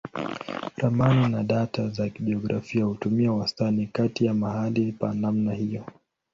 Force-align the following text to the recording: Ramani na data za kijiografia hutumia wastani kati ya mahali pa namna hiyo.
Ramani 0.77 1.27
na 1.29 1.43
data 1.43 1.89
za 1.89 2.09
kijiografia 2.09 2.85
hutumia 2.85 3.31
wastani 3.31 3.87
kati 3.87 4.25
ya 4.25 4.33
mahali 4.33 4.91
pa 4.91 5.13
namna 5.13 5.53
hiyo. 5.53 5.85